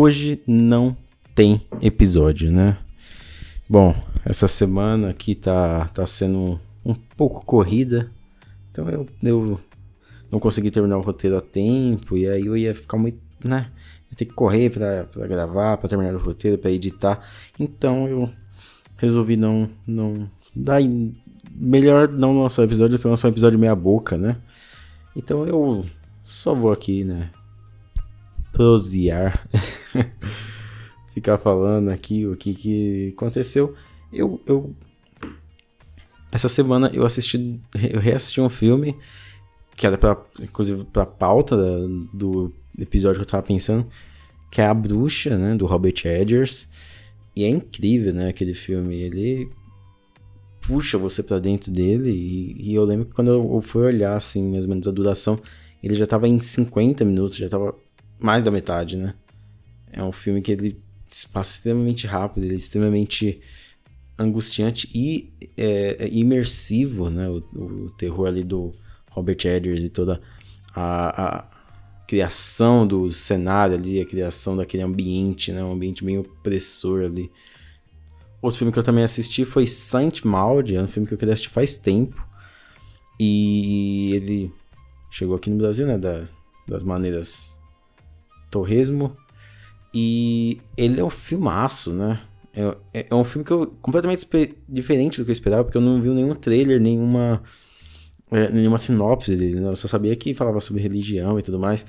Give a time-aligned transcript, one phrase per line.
[0.00, 0.96] hoje não
[1.34, 2.78] tem episódio, né?
[3.68, 3.94] Bom,
[4.24, 8.08] essa semana aqui tá, tá sendo um, pouco corrida,
[8.70, 9.60] então eu, eu
[10.32, 13.70] não consegui terminar o roteiro a tempo, e aí eu ia ficar muito, né?
[14.10, 17.20] Ia ter que correr pra, pra gravar, pra terminar o roteiro, pra editar,
[17.58, 18.30] então eu
[18.96, 20.80] resolvi não, não dar.
[21.52, 24.36] Melhor não lançar o episódio do que lançar um episódio meia boca, né?
[25.14, 25.84] Então eu
[26.24, 27.30] só vou aqui, né?
[28.52, 29.48] Prosear,
[31.12, 33.74] ficar falando aqui o que, que aconteceu.
[34.12, 34.74] Eu, eu
[36.32, 38.96] essa semana eu assisti, eu reassisti um filme
[39.76, 43.86] que era para inclusive para pauta da, do episódio que eu tava pensando,
[44.50, 46.68] que é A Bruxa, né, do Robert Edgers.
[47.34, 48.96] E é incrível, né, aquele filme.
[48.96, 49.50] Ele
[50.60, 54.50] puxa você para dentro dele e, e, eu lembro que quando eu fui olhar assim,
[54.50, 55.40] mais ou menos a duração,
[55.82, 57.74] ele já tava em 50 minutos, já tava
[58.20, 59.14] mais da metade, né?
[59.92, 60.80] É um filme que ele
[61.32, 63.40] passa extremamente rápido, ele é extremamente
[64.18, 67.28] angustiante e é, é imersivo, né?
[67.28, 68.72] O, o, terror ali do
[69.10, 70.20] Robert Eggers e toda
[70.74, 71.44] a, a,
[72.06, 75.64] criação do cenário ali, a criação daquele ambiente, né?
[75.64, 77.30] Um ambiente meio opressor ali.
[78.42, 81.34] Outro filme que eu também assisti foi Saint Maud, é um filme que eu queria
[81.34, 82.26] assistir faz tempo.
[83.18, 84.52] E ele
[85.10, 85.98] chegou aqui no Brasil, né?
[85.98, 86.24] Da,
[86.66, 87.59] das maneiras
[88.50, 89.16] Torresmo.
[89.92, 92.20] E ele é um filmaço, né?
[92.52, 94.26] É, é, é um filme que eu completamente
[94.68, 97.42] diferente do que eu esperava, porque eu não vi nenhum trailer, nenhuma,
[98.30, 99.60] é, nenhuma sinopse dele.
[99.60, 99.68] Né?
[99.68, 101.86] Eu só sabia que falava sobre religião e tudo mais.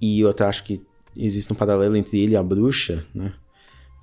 [0.00, 0.80] E eu até acho que
[1.16, 3.32] existe um paralelo entre ele e a bruxa, né?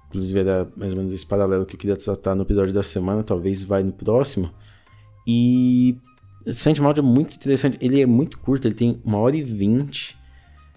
[0.08, 3.24] Inclusive era mais ou menos esse paralelo que eu queria tratar no episódio da semana,
[3.24, 4.52] talvez vai no próximo.
[5.26, 5.96] E
[6.82, 10.18] Maud é muito interessante, ele é muito curto, ele tem uma hora e vinte.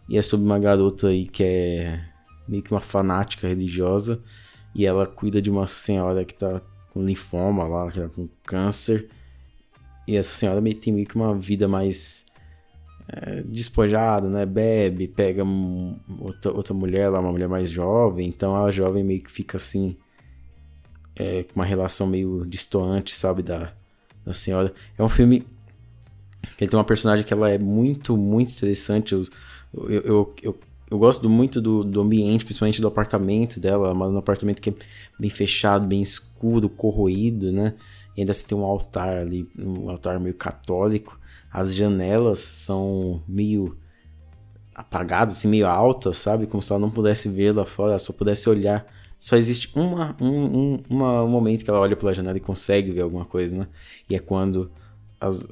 [0.09, 2.05] E é sobre uma garota aí que é
[2.47, 4.21] meio que uma fanática religiosa.
[4.75, 6.61] E ela cuida de uma senhora que tá
[6.91, 9.09] com linfoma lá, que tá com câncer.
[10.07, 12.27] E essa senhora meio, tem meio que uma vida mais
[13.09, 14.45] é, despojada, né?
[14.45, 15.43] Bebe, pega
[16.21, 18.29] outra, outra mulher lá, uma mulher mais jovem.
[18.29, 19.97] Então a jovem meio que fica assim.
[21.17, 23.43] É, com uma relação meio distoante, sabe?
[23.43, 23.73] Da,
[24.27, 24.75] da senhora.
[24.99, 25.47] É um filme
[26.57, 29.15] que tem uma personagem que ela é muito, muito interessante.
[29.15, 29.31] Os,
[29.77, 30.59] eu, eu, eu,
[30.91, 33.87] eu gosto muito do, do ambiente, principalmente do apartamento dela.
[33.87, 34.75] Ela mora num apartamento que é
[35.19, 37.75] bem fechado, bem escuro, corroído, né?
[38.17, 41.19] E ainda se tem um altar ali, um altar meio católico.
[41.53, 43.77] As janelas são meio
[44.75, 46.47] apagadas, assim, meio altas, sabe?
[46.47, 48.87] Como se ela não pudesse ver lá fora, só pudesse olhar.
[49.19, 52.91] Só existe uma, um, um, uma, um momento que ela olha pela janela e consegue
[52.93, 53.69] ver alguma coisa, né?
[54.09, 54.71] E é quando
[55.21, 55.47] as...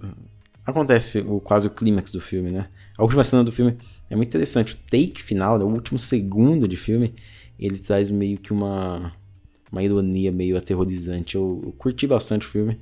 [0.65, 2.69] acontece o, quase o clímax do filme, né?
[2.99, 3.79] A última cena do filme
[4.13, 4.75] é muito interessante.
[4.75, 7.15] O take final, né, o último segundo de filme,
[7.59, 9.11] ele traz meio que uma,
[9.71, 11.35] uma ironia meio aterrorizante.
[11.35, 12.79] Eu, eu curti bastante o filme.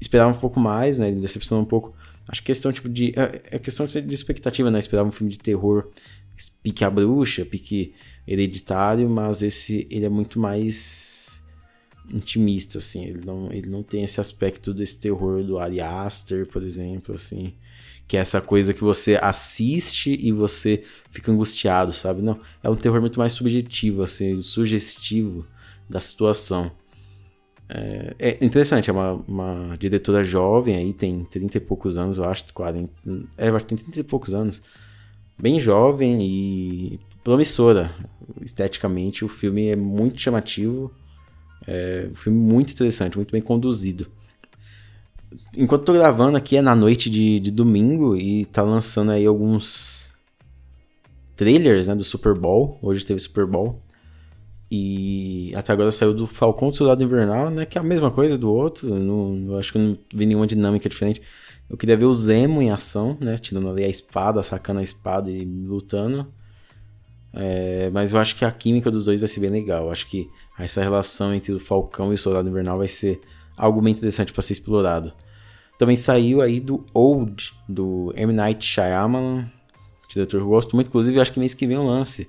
[0.00, 1.08] Esperava um pouco mais, né?
[1.08, 1.94] Ele decepcionou um pouco.
[2.26, 3.12] Acho que questão tipo de.
[3.14, 4.78] É, é questão de expectativa, né?
[4.78, 5.90] Esperava um filme de terror
[6.62, 7.94] pique a bruxa, pique
[8.26, 11.42] hereditário, mas esse ele é muito mais
[12.08, 13.04] intimista, assim.
[13.04, 17.52] Ele não, ele não tem esse aspecto desse terror do Ari Aster, por exemplo, assim
[18.06, 22.22] que é essa coisa que você assiste e você fica angustiado, sabe?
[22.22, 25.46] Não, é um terror muito mais subjetivo, assim, sugestivo
[25.88, 26.70] da situação.
[27.68, 32.24] É, é interessante, é uma, uma, diretora jovem aí, tem 30 e poucos anos, eu
[32.24, 32.92] acho, 40,
[33.38, 34.62] é, tem 30 e poucos anos.
[35.38, 37.90] Bem jovem e promissora.
[38.42, 40.92] Esteticamente, o filme é muito chamativo.
[41.66, 44.06] É um filme muito interessante, muito bem conduzido
[45.56, 50.12] enquanto tô gravando aqui é na noite de, de domingo e tá lançando aí alguns
[51.36, 52.78] trailers, né, do Super Bowl.
[52.82, 53.82] Hoje teve Super Bowl.
[54.70, 58.38] E até agora saiu do Falcão do Soldado Invernal, né, que é a mesma coisa
[58.38, 58.94] do outro.
[58.94, 61.20] Não, eu acho que não vi nenhuma dinâmica diferente.
[61.68, 65.30] Eu queria ver o Zemo em ação, né, tirando ali a espada, sacando a espada
[65.30, 66.26] e lutando.
[67.34, 69.84] É, mas eu acho que a química dos dois vai ser bem legal.
[69.84, 70.28] Eu acho que
[70.58, 73.20] essa relação entre o Falcão e o Soldado Invernal vai ser
[73.56, 75.12] algo bem interessante para ser explorado.
[75.78, 78.32] Também saiu aí do Old, do M.
[78.32, 79.46] Night Shyamalan,
[80.08, 82.28] diretor que eu gosto muito, inclusive acho que mês que vem eu lance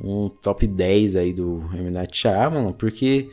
[0.00, 1.90] um top 10 aí do M.
[1.90, 3.30] Night Shyamalan, porque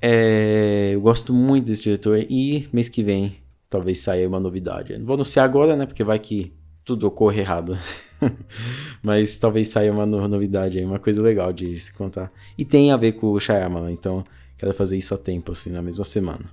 [0.00, 3.36] é, eu gosto muito desse diretor e mês que vem
[3.68, 4.96] talvez saia uma novidade.
[4.96, 6.52] Não vou anunciar agora, né, porque vai que
[6.84, 7.76] tudo ocorre errado.
[9.02, 12.32] Mas talvez saia uma novidade aí, uma coisa legal de se contar.
[12.56, 14.24] E tem a ver com o Shyamalan, então
[14.58, 16.44] quero fazer isso a tempo, assim, na mesma semana.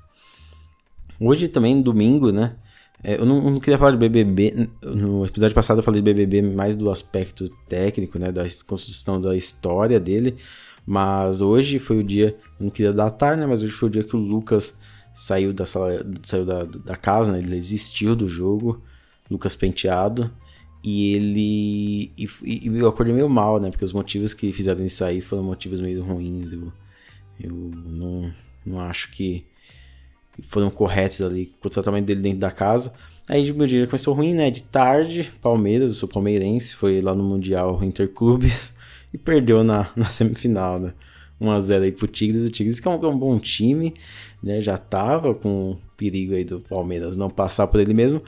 [1.19, 2.55] Hoje também, domingo, né?
[3.03, 4.69] É, eu, não, não, queria falar de BBB.
[4.81, 8.31] No episódio passado eu falei de BBB mais do aspecto técnico, né?
[8.31, 10.37] Da construção da história dele.
[10.85, 12.35] Mas hoje foi o dia.
[12.59, 13.45] Eu não queria datar, né?
[13.45, 14.77] Mas hoje foi o dia que o Lucas
[15.13, 16.05] saiu da sala.
[16.23, 17.39] Saiu da, da casa, né?
[17.39, 18.81] Ele existiu do jogo.
[19.29, 20.31] Lucas Penteado.
[20.81, 22.11] E ele.
[22.17, 23.69] E, e, eu acordei meio mal, né?
[23.69, 26.53] Porque os motivos que fizeram ele sair foram motivos meio ruins.
[26.53, 26.71] Eu,
[27.43, 28.31] eu não,
[28.65, 29.45] não acho que
[30.43, 32.93] foram corretos ali com o tratamento dele dentro da casa.
[33.27, 34.49] Aí meu dia começou ruim, né?
[34.49, 38.73] De tarde, Palmeiras, eu sou palmeirense, foi lá no Mundial Interclubes
[39.13, 40.93] e perdeu na, na semifinal, né?
[41.41, 42.45] 1x0 aí pro Tigres.
[42.45, 43.93] O Tigres que é um, é um, bom time,
[44.41, 44.61] né?
[44.61, 48.21] Já tava com perigo aí do Palmeiras não passar por ele mesmo.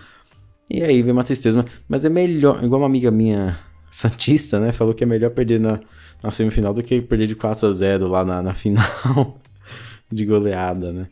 [0.70, 3.58] E aí veio uma tristeza, mas é melhor, igual uma amiga minha
[3.96, 4.74] Santista, né?
[4.74, 5.80] Falou que é melhor perder na,
[6.22, 9.40] na semifinal do que perder de 4 a 0 lá na, na final
[10.12, 11.08] de goleada, né?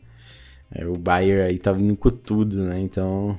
[0.70, 2.78] É, o Bayern aí tá vindo com tudo, né?
[2.78, 3.38] Então,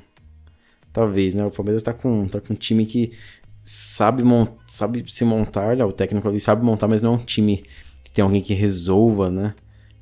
[0.92, 1.46] talvez, né?
[1.46, 3.12] O Palmeiras tá com, tá com um time que
[3.64, 5.86] sabe, mont, sabe se montar, né?
[5.86, 7.64] o técnico ali sabe montar, mas não é um time
[8.04, 9.54] que tem alguém que resolva, né?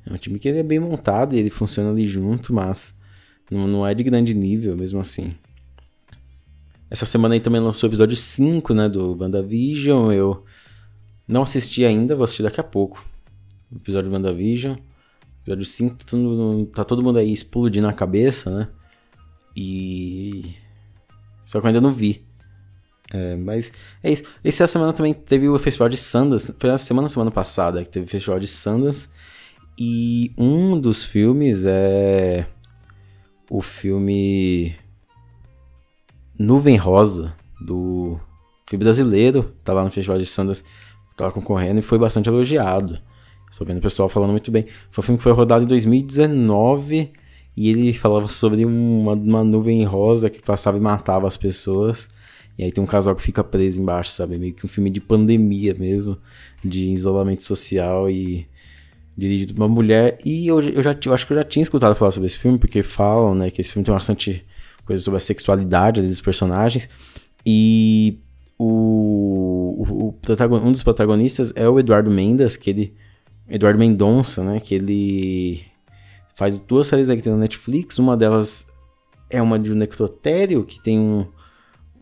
[0.06, 2.94] É um time que ele é bem montado e ele funciona ali junto, mas
[3.50, 5.34] não, não é de grande nível mesmo assim.
[6.90, 10.12] Essa semana aí também lançou o episódio 5, né, do WandaVision.
[10.12, 10.44] Eu
[11.26, 13.04] não assisti ainda, vou assistir daqui a pouco.
[13.72, 14.76] O episódio do WandaVision.
[15.42, 18.68] Episódio 5, tá todo, tá todo mundo aí explodindo a cabeça, né?
[19.56, 20.54] E.
[21.44, 22.24] Só que eu ainda não vi.
[23.12, 23.72] É, mas
[24.02, 24.24] é isso.
[24.42, 26.54] Essa semana também teve o festival de Sundance.
[26.58, 29.08] Foi na semana semana passada que teve o festival de Sundance.
[29.78, 32.46] E um dos filmes é.
[33.50, 34.74] O filme.
[36.38, 38.18] Nuvem Rosa, do
[38.68, 39.52] filme brasileiro.
[39.62, 40.64] Tá lá no festival de Sundance.
[41.16, 42.98] Tava concorrendo e foi bastante elogiado.
[43.50, 44.66] Estou vendo o pessoal falando muito bem.
[44.90, 47.12] Foi um filme que foi rodado em 2019
[47.56, 52.08] e ele falava sobre uma, uma nuvem rosa que passava e matava as pessoas.
[52.58, 54.36] E aí tem um casal que fica preso embaixo, sabe?
[54.38, 56.18] Meio que um filme de pandemia mesmo,
[56.64, 58.46] de isolamento social e
[59.16, 60.18] dirigido por uma mulher.
[60.24, 62.58] E eu, eu já eu acho que eu já tinha escutado falar sobre esse filme,
[62.58, 64.44] porque falam, né, que esse filme tem bastante
[64.84, 66.88] coisa sobre a sexualidade dos personagens.
[67.44, 68.20] E
[68.58, 72.94] o, o, o, um dos protagonistas é o Eduardo Mendes, que ele
[73.48, 74.60] Eduardo Mendonça, né?
[74.60, 75.64] Que ele
[76.34, 77.98] faz duas séries aqui na Netflix.
[77.98, 78.66] Uma delas
[79.30, 81.26] é uma de um necrotério, que tem um,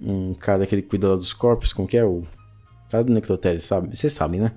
[0.01, 2.05] um cara que ele cuida dos corpos, como que é?
[2.05, 2.25] O
[2.91, 3.97] cara do necrotério, sabe?
[3.97, 4.53] Vocês sabem, né?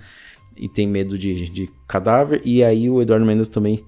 [0.55, 2.41] E tem medo de, de cadáver.
[2.45, 3.83] E aí o Eduardo Mendes também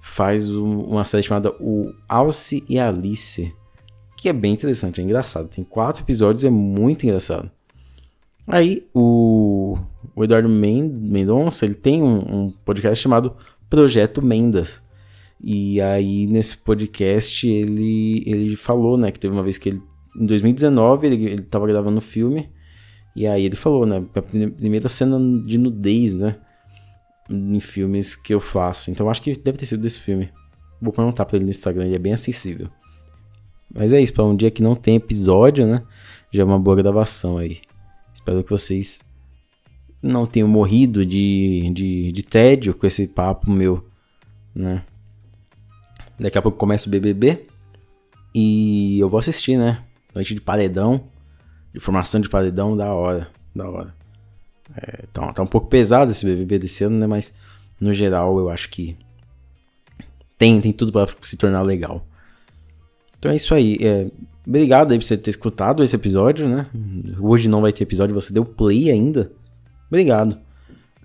[0.00, 3.54] faz um, uma série chamada O Alce e Alice,
[4.24, 5.48] que é bem interessante, é engraçado.
[5.48, 7.50] Tem quatro episódios, é muito engraçado.
[8.46, 9.76] Aí o,
[10.16, 13.36] o Eduardo Mendonça, ele tem um, um, podcast chamado
[13.68, 14.82] Projeto Mendas.
[15.38, 19.82] E aí nesse podcast ele, ele falou, né, que teve uma vez que ele,
[20.18, 22.48] em 2019, ele, ele tava gravando um filme,
[23.14, 26.36] e aí ele falou, né, a primeira cena de nudez, né,
[27.28, 28.90] em filmes que eu faço.
[28.90, 30.30] Então acho que deve ter sido desse filme.
[30.80, 32.70] Vou perguntar pra ele no Instagram, ele é bem acessível.
[33.74, 35.82] Mas é isso, para um dia que não tem episódio, né,
[36.30, 37.60] já é uma boa gravação aí.
[38.12, 39.02] Espero que vocês
[40.02, 43.84] não tenham morrido de, de, de tédio com esse papo meu,
[44.54, 44.82] né?
[46.18, 47.46] Daqui a pouco começa o BBB
[48.34, 49.82] e eu vou assistir, né?
[50.14, 51.08] Noite de paredão,
[51.72, 53.94] de formação de paredão, da hora, da hora.
[54.76, 57.06] É, tá, tá um pouco pesado esse BBB desse ano, né?
[57.06, 57.34] Mas
[57.80, 58.96] no geral eu acho que
[60.38, 62.06] tem, tem tudo para se tornar legal.
[63.24, 63.78] Então é isso aí.
[63.80, 64.10] É,
[64.46, 66.66] Obrigado aí por você ter escutado esse episódio, né?
[67.18, 69.32] Hoje não vai ter episódio, você deu play ainda.
[69.88, 70.38] Obrigado.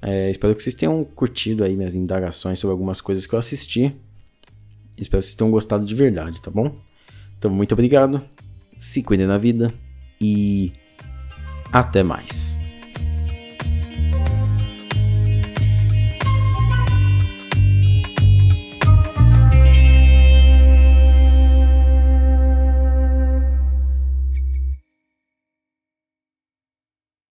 [0.02, 3.96] É, espero que vocês tenham curtido aí minhas indagações sobre algumas coisas que eu assisti.
[4.98, 6.76] Espero que vocês tenham gostado de verdade, tá bom?
[7.38, 8.22] Então, muito obrigado.
[8.78, 9.74] Se cuidem da vida
[10.20, 10.74] e
[11.72, 12.49] até mais.